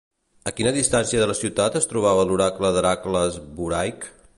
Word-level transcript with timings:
A 0.51 0.53
quina 0.59 0.71
distància 0.77 1.21
de 1.23 1.27
la 1.33 1.37
ciutat 1.41 1.79
es 1.81 1.87
trobava 1.93 2.25
l'oracle 2.31 2.73
d'Hèracles 2.79 3.41
Buraic? 3.61 4.15